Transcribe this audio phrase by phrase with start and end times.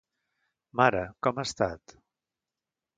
[0.81, 1.99] Mare, com ha estat?